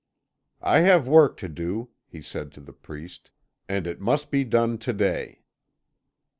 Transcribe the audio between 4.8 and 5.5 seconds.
day."